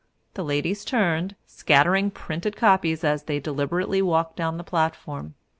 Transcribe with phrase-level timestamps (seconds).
[0.33, 5.35] The ladies turned, scattering printed copies as they deliberately walked down the platform.